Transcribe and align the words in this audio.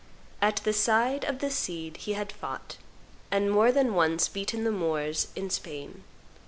At 0.41 0.55
the 0.63 0.73
side 0.73 1.23
of 1.25 1.37
the 1.41 1.51
Cid 1.51 1.97
he 1.97 2.13
had 2.13 2.31
fought, 2.31 2.77
and 3.29 3.51
more 3.51 3.71
than 3.71 3.93
once 3.93 4.29
beaten 4.29 4.63
the 4.63 4.71
Moors 4.71 5.27
in 5.35 5.51
Spain. 5.51 6.03